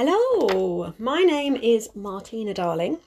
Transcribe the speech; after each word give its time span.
Hello, 0.00 0.94
my 0.96 1.22
name 1.22 1.56
is 1.56 1.90
Martina 1.96 2.54
Darling, 2.54 2.98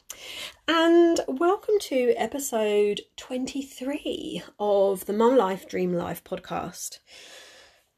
and 0.67 1.21
welcome 1.25 1.75
to 1.83 2.14
episode 2.17 3.00
23 3.16 4.44
of 4.60 5.06
the 5.06 5.14
Mum 5.14 5.38
Life 5.38 5.69
Dream 5.69 5.93
Life 5.93 6.22
podcast. 6.25 7.00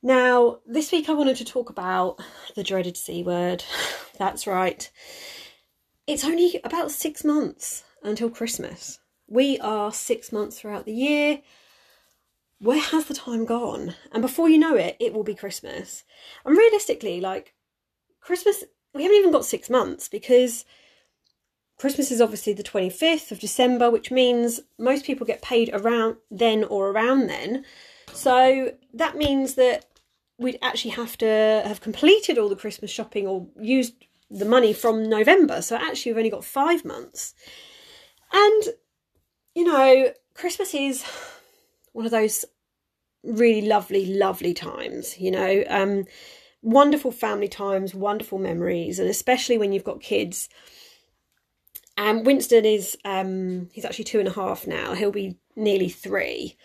Now, 0.03 0.59
this 0.67 0.91
week 0.91 1.09
I 1.09 1.13
wanted 1.13 1.37
to 1.37 1.43
talk 1.43 1.71
about 1.71 2.19
the 2.55 2.63
dreaded 2.63 2.95
C 2.95 3.23
word. 3.23 3.63
That's 4.19 4.45
right. 4.45 4.91
It's 6.05 6.23
only 6.23 6.61
about 6.63 6.91
six 6.91 7.23
months 7.23 7.83
until 8.03 8.29
Christmas. 8.29 8.99
We 9.27 9.57
are 9.57 9.91
six 9.91 10.31
months 10.31 10.59
throughout 10.59 10.85
the 10.85 10.93
year. 10.93 11.41
Where 12.59 12.79
has 12.79 13.05
the 13.05 13.15
time 13.15 13.45
gone? 13.45 13.95
And 14.11 14.21
before 14.21 14.49
you 14.49 14.59
know 14.59 14.75
it, 14.75 14.97
it 14.99 15.15
will 15.15 15.23
be 15.23 15.33
Christmas. 15.33 16.03
And 16.45 16.55
realistically, 16.55 17.19
like, 17.19 17.55
Christmas, 18.21 18.63
we 18.93 19.03
haven't 19.03 19.17
even 19.17 19.31
got 19.31 19.45
six 19.45 19.69
months 19.69 20.07
because 20.07 20.65
Christmas 21.77 22.11
is 22.11 22.21
obviously 22.21 22.53
the 22.53 22.63
25th 22.63 23.31
of 23.31 23.39
December, 23.39 23.89
which 23.89 24.11
means 24.11 24.61
most 24.77 25.05
people 25.05 25.25
get 25.25 25.41
paid 25.41 25.69
around 25.73 26.17
then 26.29 26.63
or 26.63 26.89
around 26.89 27.27
then. 27.27 27.65
So 28.13 28.73
that 28.93 29.17
means 29.17 29.55
that 29.55 29.85
we'd 30.37 30.59
actually 30.61 30.91
have 30.91 31.17
to 31.17 31.63
have 31.65 31.81
completed 31.81 32.37
all 32.37 32.49
the 32.49 32.55
Christmas 32.55 32.91
shopping 32.91 33.27
or 33.27 33.47
used 33.59 33.93
the 34.29 34.45
money 34.45 34.73
from 34.73 35.09
November. 35.09 35.61
So 35.61 35.75
actually, 35.75 36.11
we've 36.11 36.19
only 36.19 36.29
got 36.29 36.45
five 36.45 36.85
months. 36.85 37.33
And, 38.31 38.63
you 39.55 39.63
know, 39.63 40.11
Christmas 40.33 40.73
is 40.73 41.03
one 41.93 42.05
of 42.05 42.11
those 42.11 42.45
really 43.23 43.67
lovely, 43.67 44.05
lovely 44.05 44.53
times, 44.53 45.19
you 45.19 45.31
know. 45.31 45.63
Um, 45.69 46.05
wonderful 46.63 47.11
family 47.11 47.47
times, 47.47 47.93
wonderful 47.93 48.39
memories, 48.39 48.97
and 48.97 49.09
especially 49.09 49.57
when 49.57 49.71
you've 49.71 49.83
got 49.83 50.01
kids. 50.01 50.49
And 51.95 52.19
um, 52.19 52.23
Winston 52.23 52.65
is 52.65 52.97
um, 53.05 53.69
he's 53.71 53.85
actually 53.85 54.05
two 54.05 54.19
and 54.19 54.27
a 54.27 54.33
half 54.33 54.65
now. 54.65 54.95
He'll 54.95 55.11
be 55.11 55.37
nearly 55.55 55.89
three 55.89 56.57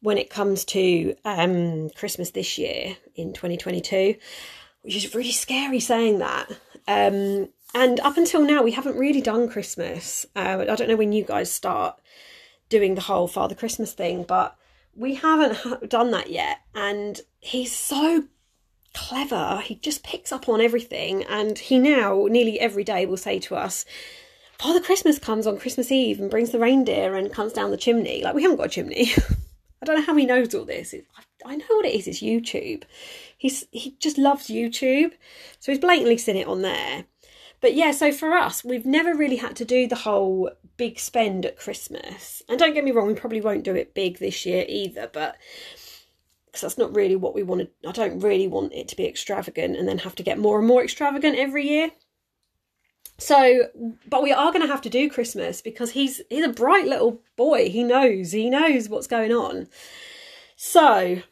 when 0.00 0.16
it 0.16 0.30
comes 0.30 0.64
to 0.66 1.16
um, 1.24 1.90
Christmas 1.90 2.30
this 2.30 2.56
year 2.56 2.96
in 3.16 3.32
2022, 3.32 4.14
which 4.82 4.96
is 4.96 5.14
really 5.14 5.32
scary 5.32 5.80
saying 5.80 6.20
that. 6.20 6.48
Um, 6.86 7.48
and 7.74 8.00
up 8.00 8.16
until 8.16 8.42
now, 8.42 8.62
we 8.62 8.72
haven't 8.72 8.96
really 8.96 9.20
done 9.20 9.48
Christmas. 9.48 10.26
Uh, 10.36 10.64
I 10.68 10.74
don't 10.76 10.88
know 10.88 10.96
when 10.96 11.12
you 11.12 11.24
guys 11.24 11.50
start 11.50 12.00
doing 12.68 12.94
the 12.94 13.00
whole 13.02 13.28
Father 13.28 13.54
Christmas 13.54 13.92
thing, 13.92 14.22
but 14.22 14.56
we 14.94 15.14
haven't 15.14 15.56
ha- 15.56 15.78
done 15.86 16.10
that 16.12 16.30
yet. 16.30 16.58
And 16.74 17.20
he's 17.38 17.74
so 17.74 18.24
clever. 18.94 19.60
He 19.64 19.76
just 19.76 20.02
picks 20.02 20.32
up 20.32 20.48
on 20.48 20.60
everything. 20.60 21.24
And 21.24 21.58
he 21.58 21.78
now, 21.78 22.26
nearly 22.28 22.58
every 22.60 22.84
day, 22.84 23.06
will 23.06 23.16
say 23.16 23.38
to 23.40 23.56
us, 23.56 23.84
Father 24.58 24.80
Christmas 24.80 25.18
comes 25.18 25.46
on 25.46 25.58
Christmas 25.58 25.90
Eve 25.90 26.20
and 26.20 26.30
brings 26.30 26.50
the 26.50 26.58
reindeer 26.58 27.14
and 27.14 27.32
comes 27.32 27.52
down 27.52 27.70
the 27.70 27.76
chimney. 27.76 28.22
Like, 28.22 28.34
we 28.34 28.42
haven't 28.42 28.58
got 28.58 28.66
a 28.66 28.70
chimney. 28.70 29.10
I 29.82 29.86
don't 29.86 29.96
know 29.96 30.02
how 30.02 30.16
he 30.16 30.26
knows 30.26 30.54
all 30.54 30.66
this. 30.66 30.94
I 31.46 31.56
know 31.56 31.64
what 31.70 31.86
it 31.86 31.94
is. 31.94 32.06
It's 32.06 32.20
YouTube. 32.20 32.82
He's 33.38 33.64
he 33.70 33.96
just 33.98 34.18
loves 34.18 34.48
YouTube, 34.48 35.12
so 35.58 35.72
he's 35.72 35.78
blatantly 35.78 36.18
seen 36.18 36.36
it 36.36 36.46
on 36.46 36.60
there. 36.60 37.06
But 37.62 37.74
yeah, 37.74 37.90
so 37.92 38.12
for 38.12 38.34
us, 38.34 38.64
we've 38.64 38.86
never 38.86 39.14
really 39.14 39.36
had 39.36 39.56
to 39.56 39.64
do 39.64 39.86
the 39.86 39.96
whole 39.96 40.50
big 40.76 40.98
spend 40.98 41.46
at 41.46 41.58
Christmas. 41.58 42.42
And 42.48 42.58
don't 42.58 42.74
get 42.74 42.84
me 42.84 42.90
wrong, 42.90 43.06
we 43.06 43.14
probably 43.14 43.40
won't 43.40 43.64
do 43.64 43.74
it 43.74 43.94
big 43.94 44.18
this 44.18 44.44
year 44.44 44.64
either. 44.68 45.08
But 45.10 45.36
because 46.50 46.62
that's 46.62 46.78
not 46.78 46.94
really 46.94 47.16
what 47.16 47.34
we 47.34 47.42
want 47.42 47.62
to 47.62 47.88
I 47.88 47.92
don't 47.92 48.20
really 48.20 48.48
want 48.48 48.72
it 48.72 48.88
to 48.88 48.96
be 48.96 49.06
extravagant 49.06 49.76
and 49.76 49.88
then 49.88 49.98
have 49.98 50.14
to 50.16 50.22
get 50.22 50.38
more 50.38 50.58
and 50.58 50.66
more 50.66 50.82
extravagant 50.82 51.38
every 51.38 51.68
year. 51.68 51.90
So, 53.18 53.68
but 54.08 54.22
we 54.22 54.32
are 54.32 54.50
going 54.50 54.62
to 54.62 54.72
have 54.72 54.80
to 54.82 54.90
do 54.90 55.10
Christmas 55.10 55.60
because 55.60 55.90
he's 55.90 56.22
he's 56.30 56.44
a 56.44 56.48
bright 56.48 56.86
little 56.86 57.20
boy. 57.36 57.68
He 57.68 57.84
knows. 57.84 58.32
He 58.32 58.48
knows 58.48 58.88
what's 58.88 59.06
going 59.06 59.30
on. 59.30 59.68
So, 60.56 61.22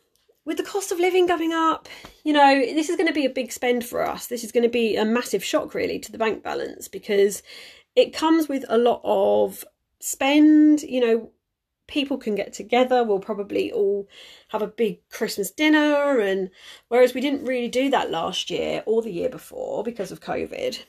with 0.44 0.59
the 0.59 0.62
cost 0.62 0.93
of 0.93 1.00
living 1.00 1.26
going 1.26 1.53
up, 1.53 1.88
you 2.25 2.32
know, 2.32 2.60
this 2.60 2.91
is 2.91 2.97
going 2.97 3.09
to 3.09 3.14
be 3.14 3.25
a 3.25 3.31
big 3.31 3.53
spend 3.53 3.84
for 3.84 4.06
us. 4.06 4.26
This 4.26 4.44
is 4.44 4.53
going 4.53 4.64
to 4.64 4.69
be 4.69 4.97
a 4.97 5.04
massive 5.04 5.43
shock 5.43 5.75
really 5.75 5.98
to 5.98 6.12
the 6.12 6.19
bank 6.19 6.43
balance 6.43 6.88
because 6.88 7.43
it 7.97 8.14
comes 8.14 8.48
with 8.48 8.64
a 8.69 8.78
lot 8.78 9.00
of 9.03 9.64
spend, 10.00 10.82
you 10.82 11.00
know, 11.00 11.31
people 11.88 12.19
can 12.19 12.37
get 12.37 12.53
together. 12.53 13.03
We'll 13.03 13.19
probably 13.19 13.72
all 13.72 14.06
have 14.49 14.62
a 14.62 14.69
big 14.69 15.00
Christmas 15.10 15.50
dinner. 15.50 16.21
And 16.21 16.50
whereas 16.87 17.15
we 17.15 17.21
didn't 17.21 17.47
really 17.47 17.69
do 17.69 17.91
that 17.91 18.12
last 18.12 18.50
year 18.50 18.84
or 18.87 19.03
the 19.03 19.10
year 19.10 19.28
before 19.28 19.82
because 19.82 20.12
of 20.12 20.21
COVID. 20.21 20.84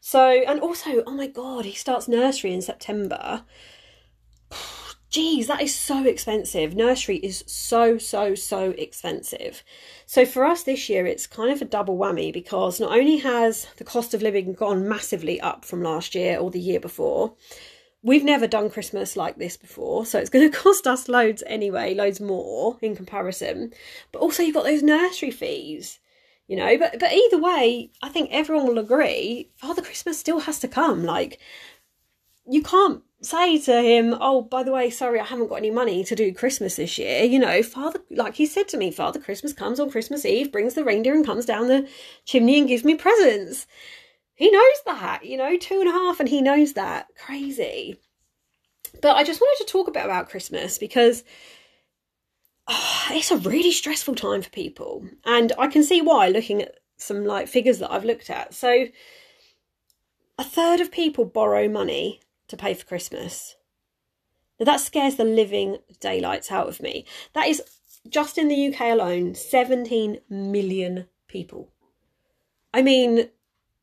So, 0.00 0.28
and 0.46 0.60
also, 0.60 1.02
oh 1.06 1.12
my 1.12 1.26
God, 1.26 1.64
he 1.64 1.72
starts 1.72 2.06
nursery 2.06 2.52
in 2.52 2.60
September. 2.60 3.44
Geez, 5.08 5.46
that 5.46 5.62
is 5.62 5.74
so 5.74 6.04
expensive. 6.04 6.74
Nursery 6.74 7.16
is 7.18 7.42
so, 7.46 7.96
so, 7.96 8.34
so 8.34 8.70
expensive. 8.72 9.62
So 10.04 10.26
for 10.26 10.44
us 10.44 10.64
this 10.64 10.88
year, 10.88 11.06
it's 11.06 11.26
kind 11.26 11.50
of 11.50 11.62
a 11.62 11.64
double 11.64 11.96
whammy 11.96 12.32
because 12.32 12.80
not 12.80 12.92
only 12.92 13.18
has 13.18 13.68
the 13.78 13.84
cost 13.84 14.14
of 14.14 14.22
living 14.22 14.52
gone 14.52 14.88
massively 14.88 15.40
up 15.40 15.64
from 15.64 15.82
last 15.82 16.14
year 16.14 16.38
or 16.38 16.50
the 16.50 16.60
year 16.60 16.80
before, 16.80 17.34
we've 18.06 18.24
never 18.24 18.46
done 18.46 18.70
Christmas 18.70 19.16
like 19.16 19.36
this 19.36 19.56
before, 19.56 20.06
so 20.06 20.18
it's 20.18 20.30
going 20.30 20.50
to 20.50 20.56
cost 20.56 20.86
us 20.86 21.08
loads 21.08 21.42
anyway, 21.46 21.92
loads 21.94 22.20
more 22.20 22.78
in 22.80 22.96
comparison. 22.96 23.72
But 24.12 24.20
also, 24.20 24.42
you've 24.42 24.54
got 24.54 24.64
those 24.64 24.82
nursery 24.82 25.32
fees, 25.32 25.98
you 26.46 26.56
know. 26.56 26.78
But 26.78 26.98
but 26.98 27.12
either 27.12 27.38
way, 27.38 27.90
I 28.02 28.08
think 28.08 28.30
everyone 28.32 28.66
will 28.66 28.78
agree 28.78 29.50
Father 29.56 29.82
Christmas 29.82 30.18
still 30.18 30.40
has 30.40 30.58
to 30.60 30.68
come. 30.68 31.04
Like, 31.04 31.40
you 32.48 32.62
can't 32.62 33.02
say 33.20 33.58
to 33.58 33.82
him, 33.82 34.16
"Oh, 34.20 34.42
by 34.42 34.62
the 34.62 34.72
way, 34.72 34.88
sorry, 34.88 35.18
I 35.18 35.24
haven't 35.24 35.48
got 35.48 35.56
any 35.56 35.72
money 35.72 36.04
to 36.04 36.14
do 36.14 36.32
Christmas 36.32 36.76
this 36.76 36.98
year." 36.98 37.24
You 37.24 37.40
know, 37.40 37.62
Father, 37.62 38.00
like 38.10 38.36
he 38.36 38.46
said 38.46 38.68
to 38.68 38.76
me, 38.76 38.92
Father 38.92 39.18
Christmas 39.18 39.52
comes 39.52 39.80
on 39.80 39.90
Christmas 39.90 40.24
Eve, 40.24 40.52
brings 40.52 40.74
the 40.74 40.84
reindeer 40.84 41.14
and 41.14 41.26
comes 41.26 41.44
down 41.44 41.66
the 41.66 41.88
chimney 42.24 42.58
and 42.58 42.68
gives 42.68 42.84
me 42.84 42.94
presents 42.94 43.66
he 44.36 44.50
knows 44.50 44.82
that, 44.84 45.24
you 45.24 45.36
know, 45.36 45.56
two 45.56 45.80
and 45.80 45.88
a 45.88 45.92
half, 45.92 46.20
and 46.20 46.28
he 46.28 46.42
knows 46.42 46.74
that. 46.74 47.08
Crazy. 47.16 47.96
But 49.00 49.16
I 49.16 49.24
just 49.24 49.40
wanted 49.40 49.64
to 49.64 49.72
talk 49.72 49.88
a 49.88 49.92
bit 49.92 50.04
about 50.04 50.28
Christmas 50.28 50.78
because 50.78 51.24
oh, 52.68 53.06
it's 53.10 53.30
a 53.30 53.38
really 53.38 53.72
stressful 53.72 54.14
time 54.14 54.42
for 54.42 54.50
people. 54.50 55.06
And 55.24 55.52
I 55.58 55.68
can 55.68 55.82
see 55.82 56.02
why 56.02 56.28
looking 56.28 56.62
at 56.62 56.74
some 56.98 57.24
like 57.24 57.48
figures 57.48 57.78
that 57.78 57.90
I've 57.90 58.04
looked 58.04 58.30
at. 58.30 58.54
So 58.54 58.86
a 60.38 60.44
third 60.44 60.80
of 60.80 60.92
people 60.92 61.24
borrow 61.24 61.68
money 61.68 62.20
to 62.48 62.56
pay 62.56 62.74
for 62.74 62.84
Christmas. 62.84 63.56
Now 64.60 64.66
that 64.66 64.80
scares 64.80 65.16
the 65.16 65.24
living 65.24 65.78
daylights 66.00 66.50
out 66.52 66.68
of 66.68 66.80
me. 66.80 67.06
That 67.32 67.48
is 67.48 67.62
just 68.08 68.38
in 68.38 68.48
the 68.48 68.68
UK 68.68 68.80
alone, 68.92 69.34
17 69.34 70.20
million 70.28 71.08
people. 71.26 71.72
I 72.72 72.82
mean, 72.82 73.30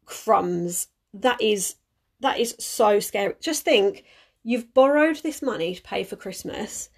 crumbs. 0.05 0.87
That 1.13 1.41
is 1.41 1.75
that 2.19 2.39
is 2.39 2.55
so 2.59 2.99
scary. 2.99 3.35
Just 3.41 3.63
think, 3.63 4.03
you've 4.43 4.73
borrowed 4.73 5.17
this 5.17 5.41
money 5.41 5.75
to 5.75 5.81
pay 5.81 6.03
for 6.03 6.15
Christmas, 6.15 6.89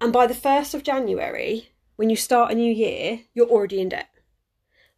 and 0.00 0.12
by 0.12 0.26
the 0.26 0.34
1st 0.34 0.74
of 0.74 0.82
January, 0.82 1.70
when 1.96 2.10
you 2.10 2.16
start 2.16 2.50
a 2.50 2.54
new 2.54 2.72
year, 2.72 3.20
you're 3.34 3.48
already 3.48 3.80
in 3.80 3.88
debt. 3.90 4.08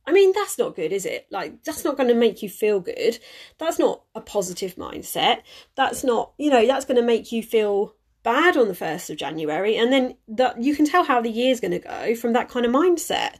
I 0.06 0.12
mean, 0.12 0.32
that's 0.34 0.58
not 0.58 0.76
good, 0.76 0.92
is 0.92 1.06
it? 1.06 1.26
Like, 1.30 1.64
that's 1.64 1.84
not 1.84 1.96
going 1.96 2.08
to 2.08 2.14
make 2.14 2.42
you 2.42 2.48
feel 2.48 2.80
good. 2.80 3.18
That's 3.58 3.78
not 3.78 4.02
a 4.14 4.20
positive 4.20 4.76
mindset. 4.76 5.42
That's 5.76 6.04
not, 6.04 6.32
you 6.38 6.50
know, 6.50 6.66
that's 6.66 6.84
going 6.84 7.00
to 7.00 7.06
make 7.06 7.32
you 7.32 7.42
feel 7.42 7.94
bad 8.22 8.56
on 8.56 8.68
the 8.68 8.74
1st 8.74 9.10
of 9.10 9.16
January. 9.16 9.76
And 9.76 9.92
then 9.92 10.16
that 10.28 10.62
you 10.62 10.76
can 10.76 10.84
tell 10.84 11.04
how 11.04 11.20
the 11.20 11.30
year's 11.30 11.60
going 11.60 11.70
to 11.70 11.78
go 11.78 12.14
from 12.14 12.34
that 12.34 12.48
kind 12.48 12.66
of 12.66 12.72
mindset. 12.72 13.36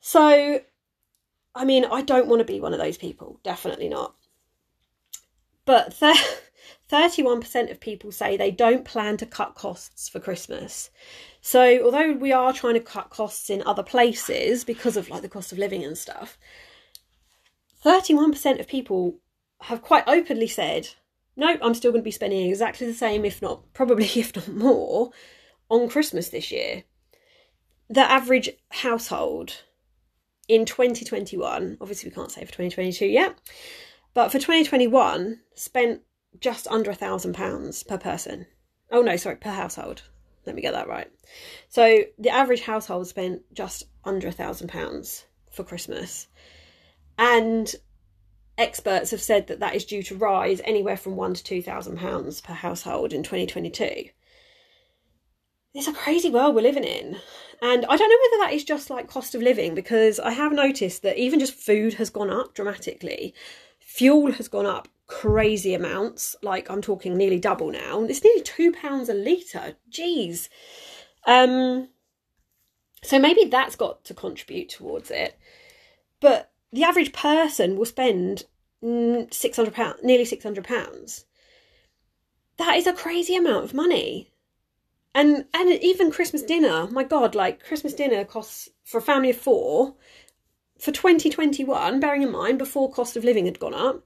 So 0.00 0.60
I 1.58 1.64
mean, 1.64 1.84
I 1.84 2.02
don't 2.02 2.28
want 2.28 2.38
to 2.38 2.44
be 2.44 2.60
one 2.60 2.72
of 2.72 2.78
those 2.78 2.96
people, 2.96 3.40
definitely 3.42 3.88
not. 3.88 4.14
But 5.64 5.92
31% 6.88 7.70
of 7.70 7.80
people 7.80 8.12
say 8.12 8.36
they 8.36 8.52
don't 8.52 8.84
plan 8.84 9.16
to 9.16 9.26
cut 9.26 9.56
costs 9.56 10.08
for 10.08 10.20
Christmas. 10.20 10.90
So, 11.40 11.82
although 11.84 12.12
we 12.12 12.30
are 12.30 12.52
trying 12.52 12.74
to 12.74 12.80
cut 12.80 13.10
costs 13.10 13.50
in 13.50 13.64
other 13.66 13.82
places 13.82 14.62
because 14.62 14.96
of 14.96 15.10
like 15.10 15.22
the 15.22 15.28
cost 15.28 15.50
of 15.50 15.58
living 15.58 15.82
and 15.82 15.98
stuff, 15.98 16.38
31% 17.84 18.60
of 18.60 18.68
people 18.68 19.18
have 19.62 19.82
quite 19.82 20.04
openly 20.06 20.46
said, 20.46 20.88
no, 21.34 21.56
I'm 21.60 21.74
still 21.74 21.90
going 21.90 22.02
to 22.02 22.04
be 22.04 22.12
spending 22.12 22.48
exactly 22.48 22.86
the 22.86 22.94
same, 22.94 23.24
if 23.24 23.42
not 23.42 23.72
probably, 23.74 24.04
if 24.14 24.36
not 24.36 24.46
more, 24.46 25.10
on 25.68 25.88
Christmas 25.88 26.28
this 26.28 26.52
year. 26.52 26.84
The 27.90 28.08
average 28.08 28.50
household 28.70 29.62
in 30.48 30.64
2021, 30.64 31.78
obviously 31.80 32.08
we 32.08 32.14
can't 32.14 32.32
say 32.32 32.40
for 32.40 32.52
2022 32.52 33.06
yet, 33.06 33.38
but 34.14 34.32
for 34.32 34.38
2021, 34.38 35.40
spent 35.54 36.02
just 36.40 36.66
under 36.68 36.90
a 36.90 36.94
thousand 36.94 37.34
pounds 37.34 37.82
per 37.82 37.98
person. 37.98 38.46
Oh 38.90 39.02
no, 39.02 39.16
sorry, 39.16 39.36
per 39.36 39.50
household. 39.50 40.02
Let 40.46 40.56
me 40.56 40.62
get 40.62 40.72
that 40.72 40.88
right. 40.88 41.10
So 41.68 41.98
the 42.18 42.30
average 42.30 42.62
household 42.62 43.06
spent 43.06 43.42
just 43.52 43.84
under 44.04 44.28
a 44.28 44.32
thousand 44.32 44.68
pounds 44.68 45.26
for 45.50 45.62
Christmas. 45.62 46.26
And 47.18 47.72
experts 48.56 49.10
have 49.10 49.20
said 49.20 49.48
that 49.48 49.60
that 49.60 49.74
is 49.74 49.84
due 49.84 50.02
to 50.04 50.16
rise 50.16 50.60
anywhere 50.64 50.96
from 50.96 51.16
one 51.16 51.34
to 51.34 51.44
two 51.44 51.60
thousand 51.60 51.98
pounds 51.98 52.40
per 52.40 52.54
household 52.54 53.12
in 53.12 53.22
2022. 53.22 54.08
It's 55.74 55.86
a 55.86 55.92
crazy 55.92 56.30
world 56.30 56.54
we're 56.54 56.62
living 56.62 56.84
in. 56.84 57.18
And 57.60 57.84
I 57.86 57.96
don't 57.96 58.08
know 58.08 58.38
whether 58.38 58.44
that 58.44 58.54
is 58.54 58.64
just 58.64 58.88
like 58.88 59.08
cost 59.08 59.34
of 59.34 59.42
living 59.42 59.74
because 59.74 60.20
I 60.20 60.30
have 60.30 60.52
noticed 60.52 61.02
that 61.02 61.18
even 61.18 61.40
just 61.40 61.54
food 61.54 61.94
has 61.94 62.10
gone 62.10 62.30
up 62.30 62.54
dramatically. 62.54 63.34
Fuel 63.80 64.32
has 64.32 64.48
gone 64.48 64.66
up 64.66 64.88
crazy 65.08 65.74
amounts. 65.74 66.36
Like 66.42 66.70
I'm 66.70 66.82
talking 66.82 67.16
nearly 67.16 67.40
double 67.40 67.70
now. 67.70 68.02
It's 68.02 68.22
nearly 68.22 68.42
two 68.42 68.72
pounds 68.72 69.08
a 69.08 69.14
litre. 69.14 69.74
Jeez. 69.90 70.48
Um 71.26 71.88
so 73.02 73.18
maybe 73.18 73.44
that's 73.44 73.76
got 73.76 74.04
to 74.04 74.14
contribute 74.14 74.68
towards 74.68 75.10
it. 75.10 75.38
But 76.20 76.52
the 76.72 76.84
average 76.84 77.12
person 77.12 77.76
will 77.76 77.86
spend 77.86 78.44
mm, 78.82 79.32
six 79.32 79.56
hundred 79.56 79.74
pounds, 79.74 80.00
nearly 80.02 80.24
six 80.24 80.44
hundred 80.44 80.64
pounds. 80.64 81.24
That 82.56 82.76
is 82.76 82.86
a 82.86 82.92
crazy 82.92 83.36
amount 83.36 83.64
of 83.64 83.74
money. 83.74 84.32
And 85.18 85.46
and 85.52 85.68
even 85.82 86.12
Christmas 86.12 86.44
dinner, 86.44 86.86
my 86.92 87.02
God, 87.02 87.34
like 87.34 87.64
Christmas 87.64 87.92
dinner 87.92 88.24
costs 88.24 88.68
for 88.84 88.98
a 88.98 89.02
family 89.02 89.30
of 89.30 89.36
four 89.36 89.96
for 90.78 90.92
2021, 90.92 91.98
bearing 91.98 92.22
in 92.22 92.30
mind 92.30 92.56
before 92.56 92.88
cost 92.88 93.16
of 93.16 93.24
living 93.24 93.46
had 93.46 93.58
gone 93.58 93.74
up, 93.74 94.04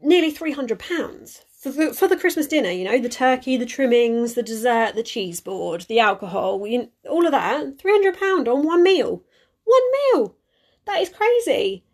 nearly 0.00 0.30
three 0.30 0.52
hundred 0.52 0.78
pounds 0.78 1.44
for 1.60 1.68
the, 1.70 1.92
for 1.92 2.08
the 2.08 2.16
Christmas 2.16 2.46
dinner. 2.46 2.70
You 2.70 2.84
know, 2.84 2.98
the 2.98 3.10
turkey, 3.10 3.58
the 3.58 3.66
trimmings, 3.66 4.32
the 4.32 4.42
dessert, 4.42 4.94
the 4.94 5.02
cheese 5.02 5.42
board, 5.42 5.82
the 5.90 6.00
alcohol, 6.00 6.66
all 7.06 7.26
of 7.26 7.32
that. 7.32 7.78
Three 7.78 7.92
hundred 7.92 8.18
pound 8.18 8.48
on 8.48 8.64
one 8.64 8.82
meal. 8.82 9.22
One 9.64 9.82
meal. 10.14 10.36
That 10.86 11.02
is 11.02 11.10
crazy. 11.10 11.84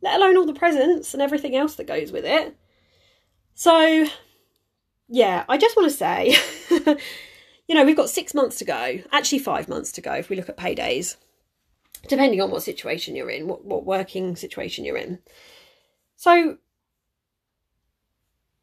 Let 0.00 0.18
alone 0.18 0.38
all 0.38 0.46
the 0.46 0.54
presents 0.54 1.12
and 1.12 1.22
everything 1.22 1.54
else 1.54 1.74
that 1.74 1.86
goes 1.86 2.10
with 2.10 2.24
it. 2.24 2.56
So, 3.52 4.08
yeah, 5.08 5.44
I 5.48 5.58
just 5.58 5.76
want 5.76 5.90
to 5.90 5.96
say, 5.96 6.36
you 7.68 7.74
know, 7.74 7.84
we've 7.84 7.96
got 7.96 8.10
six 8.10 8.34
months 8.34 8.58
to 8.58 8.64
go. 8.64 9.00
Actually, 9.12 9.40
five 9.40 9.68
months 9.68 9.92
to 9.92 10.00
go 10.00 10.14
if 10.14 10.28
we 10.28 10.36
look 10.36 10.48
at 10.48 10.56
paydays, 10.56 11.16
depending 12.08 12.40
on 12.40 12.50
what 12.50 12.62
situation 12.62 13.16
you're 13.16 13.30
in, 13.30 13.46
what, 13.46 13.64
what 13.64 13.84
working 13.84 14.36
situation 14.36 14.84
you're 14.84 14.96
in. 14.96 15.18
So, 16.16 16.58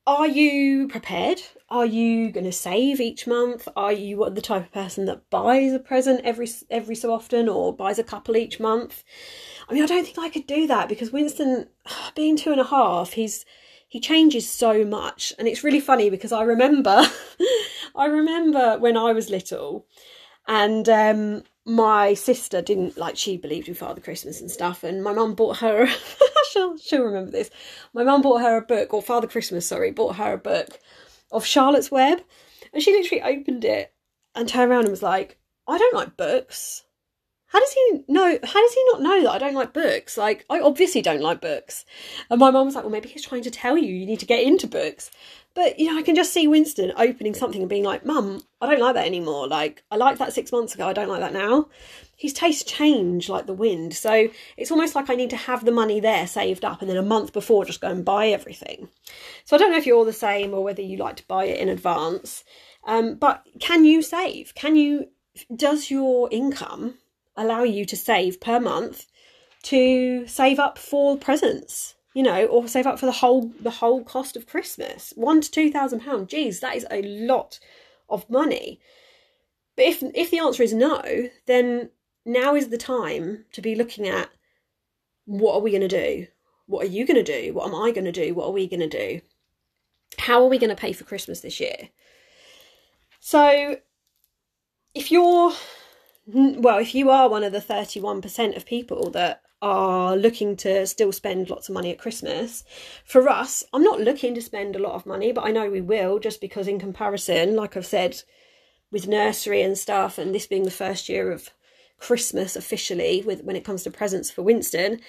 are 0.07 0.27
you 0.27 0.87
prepared? 0.87 1.41
Are 1.69 1.85
you 1.85 2.31
going 2.31 2.45
to 2.45 2.51
save 2.51 2.99
each 2.99 3.27
month? 3.27 3.67
Are 3.75 3.93
you 3.93 4.27
the 4.31 4.41
type 4.41 4.65
of 4.65 4.71
person 4.71 5.05
that 5.05 5.29
buys 5.29 5.71
a 5.71 5.77
present 5.77 6.21
every 6.23 6.47
every 6.71 6.95
so 6.95 7.13
often 7.13 7.47
or 7.47 7.75
buys 7.75 7.99
a 7.99 8.03
couple 8.03 8.35
each 8.35 8.59
month? 8.59 9.03
I 9.69 9.73
mean, 9.73 9.83
I 9.83 9.85
don't 9.85 10.03
think 10.03 10.17
I 10.17 10.29
could 10.29 10.47
do 10.47 10.65
that 10.65 10.89
because 10.89 11.11
Winston, 11.11 11.67
being 12.15 12.37
two 12.37 12.51
and 12.51 12.59
a 12.59 12.63
half, 12.63 13.11
he's 13.11 13.45
he 13.89 13.99
changes 13.99 14.47
so 14.47 14.85
much, 14.85 15.33
and 15.39 15.47
it's 15.47 15.63
really 15.63 15.79
funny 15.79 16.11
because 16.11 16.31
I 16.31 16.43
remember, 16.43 17.03
I 17.95 18.05
remember 18.05 18.77
when 18.77 18.95
I 18.95 19.13
was 19.13 19.31
little, 19.31 19.87
and 20.47 20.87
um, 20.87 21.43
my 21.65 22.13
sister 22.13 22.61
didn't 22.61 22.97
like 22.97 23.17
she 23.17 23.35
believed 23.35 23.67
in 23.67 23.73
Father 23.73 23.99
Christmas 23.99 24.41
and 24.41 24.51
stuff, 24.51 24.83
and 24.83 25.03
my 25.03 25.11
mum 25.11 25.33
bought 25.33 25.57
her. 25.57 25.87
she'll 26.51 26.77
she'll 26.77 27.03
remember 27.03 27.31
this. 27.31 27.49
My 27.91 28.03
mum 28.03 28.21
bought 28.21 28.41
her 28.41 28.57
a 28.57 28.61
book, 28.61 28.93
or 28.93 29.01
Father 29.01 29.27
Christmas, 29.27 29.65
sorry, 29.65 29.89
bought 29.89 30.17
her 30.17 30.33
a 30.33 30.37
book 30.37 30.79
of 31.31 31.43
Charlotte's 31.43 31.89
Web, 31.89 32.21
and 32.71 32.83
she 32.83 32.91
literally 32.91 33.23
opened 33.23 33.65
it 33.65 33.91
and 34.35 34.47
turned 34.47 34.71
around 34.71 34.81
and 34.81 34.91
was 34.91 35.01
like, 35.01 35.39
"I 35.67 35.79
don't 35.79 35.95
like 35.95 36.15
books." 36.15 36.83
How 37.49 37.59
does 37.59 37.73
he 37.73 38.03
know? 38.07 38.37
How 38.43 38.61
does 38.61 38.73
he 38.73 38.83
not 38.91 39.01
know 39.01 39.23
that 39.23 39.31
I 39.31 39.37
don't 39.39 39.55
like 39.55 39.73
books? 39.73 40.17
Like, 40.17 40.45
I 40.49 40.59
obviously 40.59 41.01
don't 41.01 41.21
like 41.21 41.41
books. 41.41 41.83
And 42.29 42.39
my 42.39 42.51
mum 42.51 42.67
was 42.67 42.75
like, 42.75 42.83
well, 42.83 42.91
maybe 42.91 43.09
he's 43.09 43.25
trying 43.25 43.41
to 43.43 43.51
tell 43.51 43.75
you 43.75 43.93
you 43.93 44.05
need 44.05 44.19
to 44.19 44.27
get 44.27 44.43
into 44.43 44.67
books. 44.67 45.09
But, 45.55 45.79
you 45.79 45.91
know, 45.91 45.97
I 45.97 46.03
can 46.03 46.15
just 46.15 46.31
see 46.31 46.47
Winston 46.47 46.93
opening 46.95 47.33
something 47.33 47.59
and 47.59 47.69
being 47.69 47.83
like, 47.83 48.05
Mum, 48.05 48.43
I 48.61 48.67
don't 48.67 48.79
like 48.79 48.93
that 48.93 49.07
anymore. 49.07 49.47
Like, 49.47 49.83
I 49.89 49.95
liked 49.95 50.19
that 50.19 50.31
six 50.31 50.51
months 50.51 50.75
ago. 50.75 50.87
I 50.87 50.93
don't 50.93 51.09
like 51.09 51.21
that 51.21 51.33
now. 51.33 51.69
His 52.15 52.33
tastes 52.33 52.63
change 52.63 53.29
like 53.29 53.47
the 53.47 53.53
wind. 53.53 53.95
So 53.95 54.29
it's 54.55 54.69
almost 54.69 54.93
like 54.93 55.09
I 55.09 55.15
need 55.15 55.31
to 55.31 55.35
have 55.35 55.65
the 55.65 55.71
money 55.71 55.99
there 55.99 56.27
saved 56.27 56.63
up 56.63 56.81
and 56.81 56.89
then 56.89 56.97
a 56.97 57.01
month 57.01 57.33
before 57.33 57.65
just 57.65 57.81
go 57.81 57.89
and 57.89 58.05
buy 58.05 58.27
everything. 58.27 58.89
So 59.43 59.55
I 59.55 59.59
don't 59.59 59.71
know 59.71 59.77
if 59.77 59.87
you're 59.87 59.97
all 59.97 60.05
the 60.05 60.13
same 60.13 60.53
or 60.53 60.63
whether 60.63 60.83
you 60.83 60.97
like 60.97 61.15
to 61.15 61.27
buy 61.27 61.45
it 61.45 61.59
in 61.59 61.67
advance. 61.67 62.43
Um, 62.85 63.15
but 63.15 63.43
can 63.59 63.85
you 63.85 64.03
save? 64.03 64.53
Can 64.53 64.75
you, 64.75 65.07
does 65.55 65.89
your 65.89 66.29
income 66.31 66.93
allow 67.35 67.63
you 67.63 67.85
to 67.85 67.95
save 67.95 68.39
per 68.41 68.59
month 68.59 69.05
to 69.63 70.27
save 70.27 70.59
up 70.59 70.77
for 70.77 71.17
presents? 71.17 71.95
you 72.13 72.23
know, 72.23 72.45
or 72.47 72.67
save 72.67 72.87
up 72.87 72.99
for 72.99 73.05
the 73.05 73.11
whole 73.11 73.51
the 73.61 73.69
whole 73.69 74.03
cost 74.03 74.35
of 74.35 74.47
Christmas. 74.47 75.13
One 75.15 75.41
to 75.41 75.51
two 75.51 75.71
thousand 75.71 76.01
pounds. 76.01 76.29
Geez, 76.29 76.59
that 76.59 76.75
is 76.75 76.85
a 76.89 77.01
lot 77.01 77.59
of 78.09 78.29
money. 78.29 78.79
But 79.75 79.85
if 79.85 80.03
if 80.15 80.31
the 80.31 80.39
answer 80.39 80.63
is 80.63 80.73
no, 80.73 81.01
then 81.45 81.91
now 82.25 82.55
is 82.55 82.69
the 82.69 82.77
time 82.77 83.45
to 83.53 83.61
be 83.61 83.75
looking 83.75 84.07
at 84.07 84.29
what 85.25 85.55
are 85.55 85.61
we 85.61 85.71
going 85.71 85.81
to 85.81 85.87
do? 85.87 86.27
What 86.65 86.85
are 86.85 86.89
you 86.89 87.05
going 87.05 87.23
to 87.23 87.41
do? 87.41 87.53
What 87.53 87.67
am 87.67 87.75
I 87.75 87.91
going 87.91 88.05
to 88.05 88.11
do? 88.11 88.33
What 88.33 88.47
are 88.47 88.51
we 88.51 88.67
going 88.67 88.79
to 88.81 88.87
do? 88.87 89.21
How 90.17 90.43
are 90.43 90.49
we 90.49 90.57
going 90.57 90.69
to 90.71 90.75
pay 90.75 90.91
for 90.93 91.03
Christmas 91.03 91.41
this 91.41 91.59
year? 91.59 91.89
So, 93.19 93.77
if 94.93 95.11
you're 95.11 95.53
well, 96.33 96.77
if 96.77 96.93
you 96.93 97.09
are 97.09 97.29
one 97.29 97.43
of 97.43 97.51
the 97.51 97.59
31% 97.59 98.55
of 98.55 98.65
people 98.65 99.09
that 99.11 99.41
are 99.61 100.15
looking 100.15 100.55
to 100.55 100.87
still 100.87 101.11
spend 101.11 101.49
lots 101.49 101.67
of 101.67 101.73
money 101.73 101.91
at 101.91 101.99
Christmas. 101.99 102.63
For 103.03 103.27
us, 103.27 103.63
I'm 103.73 103.83
not 103.83 103.99
looking 103.99 104.33
to 104.35 104.41
spend 104.41 104.75
a 104.75 104.79
lot 104.79 104.93
of 104.93 105.05
money, 105.05 105.31
but 105.31 105.45
I 105.45 105.51
know 105.51 105.69
we 105.69 105.81
will 105.81 106.19
just 106.19 106.39
because, 106.39 106.67
in 106.67 106.79
comparison, 106.79 107.55
like 107.55 107.75
I've 107.75 107.85
said, 107.85 108.21
with 108.91 109.07
nursery 109.07 109.61
and 109.61 109.77
stuff, 109.77 110.17
and 110.17 110.33
this 110.33 110.47
being 110.47 110.63
the 110.63 110.71
first 110.71 111.09
year 111.09 111.31
of 111.31 111.49
Christmas 111.99 112.55
officially, 112.55 113.21
with 113.25 113.43
when 113.43 113.57
it 113.57 113.65
comes 113.65 113.83
to 113.83 113.91
presents 113.91 114.31
for 114.31 114.43
Winston, 114.43 115.01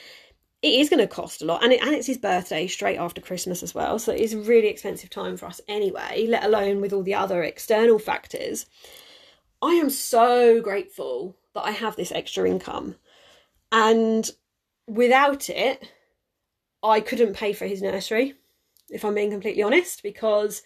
it 0.62 0.74
is 0.74 0.90
going 0.90 1.00
to 1.00 1.06
cost 1.06 1.40
a 1.40 1.44
lot, 1.44 1.62
and, 1.62 1.72
it, 1.72 1.80
and 1.80 1.94
it's 1.94 2.08
his 2.08 2.18
birthday 2.18 2.66
straight 2.66 2.98
after 2.98 3.20
Christmas 3.20 3.62
as 3.62 3.74
well, 3.74 3.98
so 3.98 4.12
it 4.12 4.20
is 4.20 4.34
a 4.34 4.38
really 4.38 4.68
expensive 4.68 5.08
time 5.08 5.36
for 5.36 5.46
us 5.46 5.60
anyway. 5.68 6.26
Let 6.28 6.44
alone 6.44 6.80
with 6.80 6.92
all 6.92 7.04
the 7.04 7.14
other 7.14 7.42
external 7.42 7.98
factors. 7.98 8.66
I 9.62 9.72
am 9.74 9.90
so 9.90 10.60
grateful 10.60 11.36
that 11.54 11.62
I 11.62 11.70
have 11.72 11.96
this 11.96 12.12
extra 12.12 12.48
income. 12.48 12.96
And 13.72 14.28
without 14.86 15.50
it, 15.50 15.92
I 16.82 17.00
couldn't 17.00 17.34
pay 17.34 17.52
for 17.52 17.66
his 17.66 17.82
nursery, 17.82 18.34
if 18.88 19.04
I'm 19.04 19.14
being 19.14 19.30
completely 19.30 19.62
honest, 19.62 20.02
because 20.02 20.62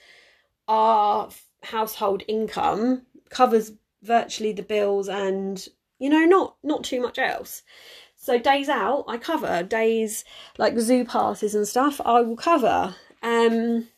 our 0.68 1.28
household 1.62 2.22
income 2.28 3.02
covers 3.30 3.72
virtually 4.02 4.52
the 4.52 4.62
bills 4.62 5.08
and 5.08 5.66
you 5.98 6.10
know 6.10 6.24
not 6.24 6.56
not 6.62 6.84
too 6.84 7.00
much 7.00 7.18
else. 7.18 7.62
So 8.16 8.38
days 8.38 8.68
out 8.68 9.04
i 9.08 9.18
cover. 9.18 9.62
Days 9.62 10.24
like 10.58 10.78
zoo 10.78 11.04
passes 11.04 11.54
and 11.54 11.66
stuff 11.66 12.00
i 12.04 12.20
will 12.20 12.36
cover. 12.36 12.94
Um 13.22 13.88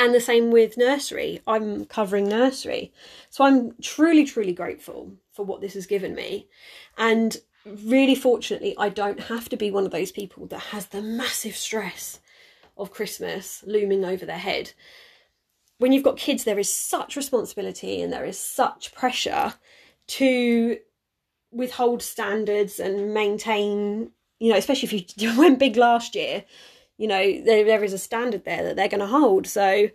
and 0.00 0.14
the 0.14 0.20
same 0.20 0.50
with 0.50 0.78
nursery. 0.78 1.42
I'm 1.46 1.84
covering 1.84 2.26
nursery. 2.26 2.90
So 3.28 3.44
i'm 3.44 3.74
truly 3.82 4.24
truly 4.24 4.54
grateful 4.54 5.12
for 5.30 5.44
what 5.44 5.60
this 5.60 5.74
has 5.74 5.86
given 5.86 6.14
me. 6.14 6.48
And 6.96 7.36
really 7.66 8.14
fortunately, 8.14 8.74
I 8.78 8.88
don't 8.88 9.20
have 9.20 9.50
to 9.50 9.58
be 9.58 9.70
one 9.70 9.84
of 9.84 9.90
those 9.92 10.10
people 10.10 10.46
that 10.46 10.70
has 10.74 10.86
the 10.86 11.02
massive 11.02 11.54
stress 11.54 12.18
of 12.78 12.90
Christmas 12.90 13.62
looming 13.66 14.06
over 14.06 14.24
their 14.24 14.38
head. 14.38 14.72
When 15.76 15.92
you've 15.92 16.02
got 16.02 16.16
kids, 16.16 16.44
there 16.44 16.58
is 16.58 16.74
such 16.74 17.14
responsibility 17.14 18.00
and 18.00 18.10
there 18.10 18.24
is 18.24 18.38
such 18.38 18.94
pressure 18.94 19.54
to 20.06 20.78
withhold 21.52 22.02
standards 22.02 22.80
and 22.80 23.12
maintain, 23.12 24.12
you 24.38 24.50
know, 24.50 24.56
especially 24.58 24.88
if 24.88 25.20
you 25.20 25.38
went 25.38 25.58
big 25.58 25.76
last 25.76 26.14
year, 26.14 26.44
you 27.00 27.08
know, 27.08 27.40
there, 27.42 27.64
there 27.64 27.82
is 27.82 27.94
a 27.94 27.98
standard 27.98 28.44
there 28.44 28.62
that 28.62 28.76
they're 28.76 28.86
going 28.86 29.00
to 29.00 29.06
hold. 29.06 29.46
So, 29.46 29.88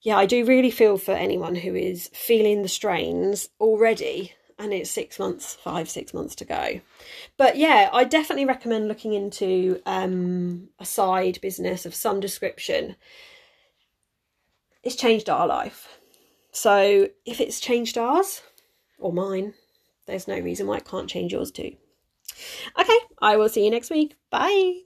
yeah, 0.00 0.16
I 0.16 0.24
do 0.24 0.46
really 0.46 0.70
feel 0.70 0.96
for 0.96 1.12
anyone 1.12 1.54
who 1.54 1.74
is 1.74 2.08
feeling 2.14 2.62
the 2.62 2.68
strains 2.68 3.50
already 3.60 4.32
and 4.58 4.72
it's 4.72 4.90
six 4.90 5.18
months, 5.18 5.54
five, 5.54 5.90
six 5.90 6.14
months 6.14 6.34
to 6.36 6.46
go. 6.46 6.80
But 7.36 7.58
yeah, 7.58 7.90
I 7.92 8.04
definitely 8.04 8.46
recommend 8.46 8.88
looking 8.88 9.12
into 9.12 9.82
um, 9.84 10.70
a 10.78 10.86
side 10.86 11.38
business 11.42 11.84
of 11.84 11.94
some 11.94 12.20
description. 12.20 12.96
It's 14.82 14.96
changed 14.96 15.28
our 15.28 15.46
life. 15.46 15.98
So 16.52 17.08
if 17.26 17.38
it's 17.38 17.60
changed 17.60 17.98
ours 17.98 18.40
or 18.98 19.12
mine, 19.12 19.52
there's 20.06 20.26
no 20.26 20.38
reason 20.38 20.66
why 20.66 20.78
it 20.78 20.86
can't 20.86 21.08
change 21.08 21.32
yours 21.32 21.50
too. 21.50 21.76
Okay, 22.78 22.98
I 23.20 23.36
will 23.36 23.50
see 23.50 23.64
you 23.64 23.70
next 23.70 23.90
week. 23.90 24.16
Bye. 24.30 24.82